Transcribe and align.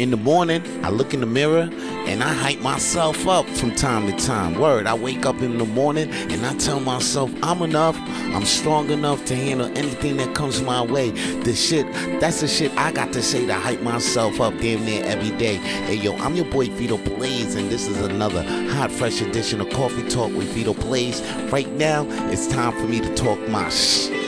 in 0.00 0.10
the 0.10 0.16
morning, 0.16 0.62
I 0.82 0.88
look 0.88 1.12
in 1.12 1.20
the 1.20 1.26
mirror 1.26 1.68
and 2.08 2.24
I 2.24 2.32
hype 2.32 2.60
myself 2.60 3.28
up 3.28 3.46
from 3.46 3.74
time 3.74 4.10
to 4.10 4.26
time. 4.26 4.58
Word, 4.58 4.86
I 4.86 4.94
wake 4.94 5.26
up 5.26 5.42
in 5.42 5.58
the 5.58 5.66
morning 5.66 6.10
and 6.10 6.46
I 6.46 6.56
tell 6.56 6.80
myself 6.80 7.30
I'm 7.42 7.60
enough, 7.60 7.98
I'm 8.34 8.46
strong 8.46 8.88
enough 8.88 9.26
to 9.26 9.36
handle 9.36 9.66
anything 9.76 10.16
that 10.16 10.34
comes 10.34 10.62
my 10.62 10.80
way. 10.80 11.10
The 11.42 11.54
shit, 11.54 11.84
that's 12.18 12.40
the 12.40 12.48
shit 12.48 12.74
I 12.78 12.92
got 12.92 13.12
to 13.12 13.22
say 13.22 13.44
to 13.44 13.52
hype 13.52 13.82
myself 13.82 14.40
up 14.40 14.56
damn 14.58 14.86
near 14.86 15.04
every 15.04 15.36
day. 15.36 15.56
Hey 15.56 15.96
yo, 15.96 16.16
I'm 16.16 16.34
your 16.34 16.46
boy 16.46 16.70
Vito 16.70 16.96
Blaze, 16.96 17.54
and 17.54 17.68
this 17.68 17.86
is 17.86 18.00
another 18.00 18.42
hot, 18.70 18.90
fresh 18.90 19.20
edition 19.20 19.60
of 19.60 19.68
Coffee 19.68 20.08
Talk 20.08 20.32
with 20.34 20.48
Vito 20.54 20.72
Blaze. 20.72 21.20
Right 21.52 21.70
now, 21.72 22.06
it's 22.30 22.46
time 22.46 22.72
for 22.72 22.88
me 22.88 23.00
to 23.00 23.14
talk 23.14 23.38
my 23.50 23.68
shit. 23.68 24.19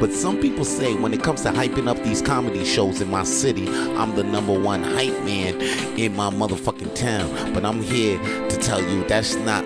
But 0.00 0.12
some 0.12 0.40
people 0.40 0.64
say 0.64 0.94
when 0.94 1.12
it 1.12 1.22
comes 1.22 1.42
to 1.42 1.50
hyping 1.50 1.88
up 1.88 2.02
these 2.02 2.22
comedy 2.22 2.64
shows 2.64 3.00
in 3.00 3.10
my 3.10 3.24
city, 3.24 3.68
I'm 3.68 4.14
the 4.14 4.24
number 4.24 4.58
one 4.58 4.82
hype 4.82 5.24
man 5.24 5.60
in 5.98 6.16
my 6.16 6.30
motherfucking 6.30 6.94
town. 6.94 7.52
But 7.52 7.64
I'm 7.64 7.82
here 7.82 8.18
to 8.48 8.56
tell 8.58 8.80
you 8.80 9.04
that's 9.08 9.34
not 9.36 9.64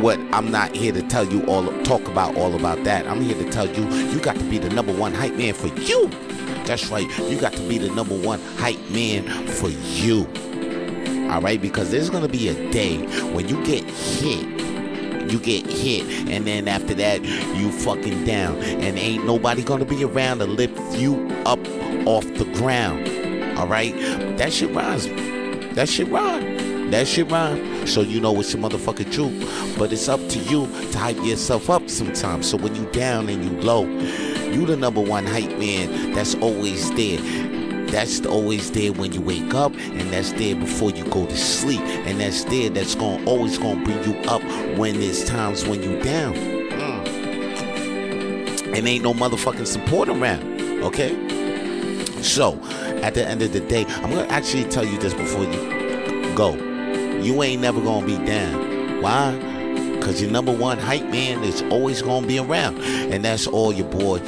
what 0.00 0.18
I'm 0.32 0.50
not 0.50 0.74
here 0.74 0.92
to 0.92 1.02
tell 1.02 1.24
you 1.24 1.44
all 1.46 1.64
talk 1.82 2.06
about 2.08 2.36
all 2.36 2.54
about 2.54 2.82
that. 2.84 3.06
I'm 3.06 3.20
here 3.20 3.36
to 3.36 3.50
tell 3.50 3.68
you 3.68 3.88
you 4.10 4.20
got 4.20 4.36
to 4.36 4.44
be 4.44 4.58
the 4.58 4.70
number 4.70 4.92
one 4.92 5.14
hype 5.14 5.34
man 5.34 5.54
for 5.54 5.68
you. 5.68 6.08
That's 6.64 6.88
right. 6.88 7.06
You 7.18 7.40
got 7.40 7.52
to 7.52 7.68
be 7.68 7.78
the 7.78 7.90
number 7.90 8.14
one 8.18 8.40
hype 8.56 8.80
man 8.90 9.24
for 9.46 9.68
you. 9.68 10.26
All 11.30 11.40
right, 11.40 11.60
because 11.60 11.90
there's 11.90 12.10
gonna 12.10 12.28
be 12.28 12.48
a 12.48 12.70
day 12.70 12.98
when 13.32 13.48
you 13.48 13.64
get 13.64 13.84
hit 13.84 14.44
you 15.30 15.38
get 15.38 15.66
hit, 15.66 16.28
and 16.28 16.46
then 16.46 16.68
after 16.68 16.94
that, 16.94 17.22
you 17.24 17.70
fucking 17.70 18.24
down, 18.24 18.56
and 18.62 18.98
ain't 18.98 19.26
nobody 19.26 19.62
gonna 19.62 19.84
be 19.84 20.04
around 20.04 20.38
to 20.38 20.46
lift 20.46 20.78
you 20.96 21.28
up 21.46 21.60
off 22.06 22.24
the 22.34 22.48
ground. 22.54 23.58
All 23.58 23.66
right, 23.66 23.94
that 24.38 24.52
shit 24.52 24.74
rhymes. 24.74 25.06
That 25.74 25.88
shit 25.88 26.08
rhyme. 26.08 26.90
That 26.90 27.08
shit 27.08 27.30
rhyme. 27.30 27.86
So 27.86 28.02
you 28.02 28.20
know 28.20 28.38
it's 28.38 28.52
your 28.52 28.62
motherfucking 28.62 29.12
truth. 29.12 29.78
But 29.78 29.92
it's 29.92 30.08
up 30.08 30.20
to 30.28 30.38
you 30.38 30.66
to 30.90 30.98
hype 30.98 31.16
yourself 31.24 31.70
up 31.70 31.88
sometimes. 31.88 32.50
So 32.50 32.58
when 32.58 32.74
you 32.74 32.84
down 32.92 33.28
and 33.28 33.44
you 33.44 33.50
low, 33.62 33.84
you 33.84 34.66
the 34.66 34.76
number 34.76 35.00
one 35.00 35.24
hype 35.26 35.58
man 35.58 36.12
that's 36.12 36.34
always 36.36 36.90
there 36.94 37.18
that's 37.92 38.24
always 38.24 38.70
there 38.70 38.90
when 38.90 39.12
you 39.12 39.20
wake 39.20 39.52
up 39.52 39.70
and 39.74 40.10
that's 40.10 40.32
there 40.32 40.56
before 40.56 40.90
you 40.90 41.04
go 41.10 41.26
to 41.26 41.36
sleep 41.36 41.80
and 41.80 42.18
that's 42.18 42.44
there 42.44 42.70
that's 42.70 42.94
going 42.94 43.22
always 43.28 43.58
going 43.58 43.78
to 43.78 43.84
bring 43.84 44.02
you 44.10 44.18
up 44.30 44.42
when 44.78 44.98
there's 44.98 45.22
times 45.26 45.66
when 45.66 45.82
you 45.82 46.00
down. 46.00 46.32
Mm. 46.32 47.06
and 48.74 48.88
ain't 48.88 49.02
no 49.04 49.12
motherfucking 49.12 49.66
support 49.66 50.08
around 50.08 50.42
okay? 50.82 51.10
So 52.22 52.58
at 53.02 53.12
the 53.12 53.28
end 53.28 53.42
of 53.42 53.52
the 53.52 53.60
day 53.60 53.84
i'm 53.84 54.10
gonna 54.10 54.22
actually 54.28 54.64
tell 54.64 54.86
you 54.86 54.98
this 54.98 55.12
before 55.12 55.44
you 55.44 56.34
go. 56.34 56.54
You 57.20 57.42
ain't 57.42 57.60
never 57.60 57.80
gonna 57.80 58.06
be 58.06 58.16
down. 58.24 59.02
Why? 59.02 59.32
Because 59.96 60.20
your 60.20 60.30
number 60.30 60.50
one 60.50 60.78
hype 60.78 61.04
man 61.10 61.44
is 61.44 61.60
always 61.70 62.00
gonna 62.00 62.26
be 62.26 62.38
around 62.38 62.78
and 62.80 63.22
that's 63.22 63.46
all 63.46 63.70
your 63.70 63.88
boy 63.88 64.18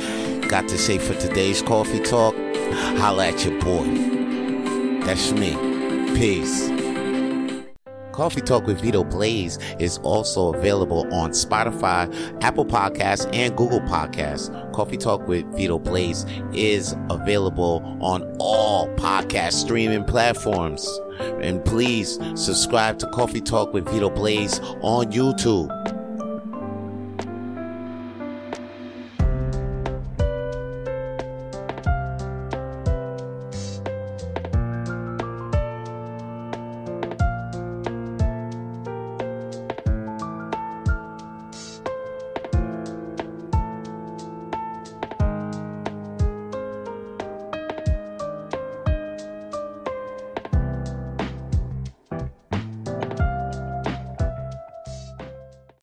got 0.48 0.68
to 0.68 0.76
say 0.76 0.98
for 0.98 1.14
today's 1.14 1.62
coffee 1.62 2.00
talk 2.00 2.34
Holla 2.98 3.28
at 3.28 3.44
your 3.44 3.58
boy. 3.60 3.84
That's 5.04 5.32
me. 5.32 5.54
Peace. 6.16 6.70
Coffee 8.14 8.40
Talk 8.40 8.64
with 8.66 8.80
Vito 8.80 9.02
Blaze 9.02 9.58
is 9.80 9.98
also 9.98 10.54
available 10.54 11.12
on 11.12 11.30
Spotify, 11.30 12.08
Apple 12.44 12.64
Podcasts, 12.64 13.28
and 13.34 13.56
Google 13.56 13.80
Podcasts. 13.80 14.72
Coffee 14.72 14.96
Talk 14.96 15.26
with 15.26 15.44
Vito 15.56 15.80
Blaze 15.80 16.24
is 16.52 16.94
available 17.10 17.82
on 18.00 18.22
all 18.38 18.88
podcast 18.94 19.54
streaming 19.54 20.04
platforms. 20.04 20.88
And 21.40 21.64
please 21.64 22.20
subscribe 22.36 23.00
to 23.00 23.06
Coffee 23.08 23.40
Talk 23.40 23.72
with 23.72 23.88
Vito 23.88 24.10
Blaze 24.10 24.60
on 24.80 25.10
YouTube. 25.10 25.70